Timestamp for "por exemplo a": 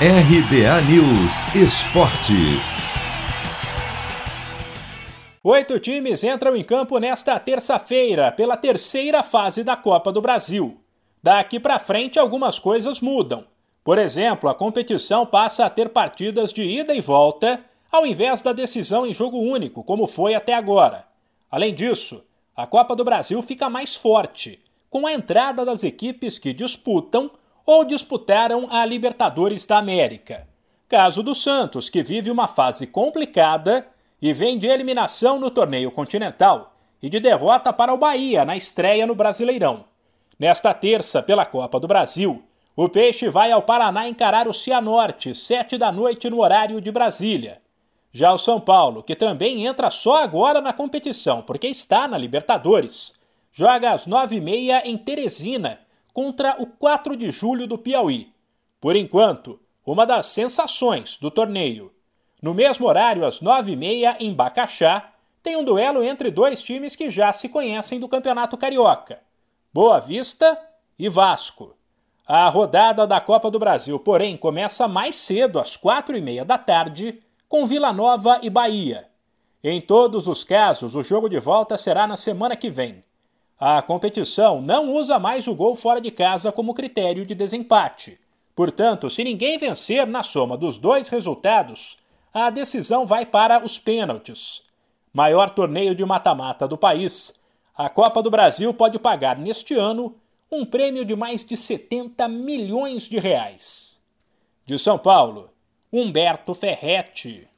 13.84-14.54